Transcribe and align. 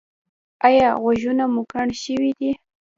ایا 0.67 0.87
غوږونه 1.01 1.45
مو 1.53 1.61
کڼ 1.71 1.87
شوي 2.03 2.31
دي؟ 2.39 2.51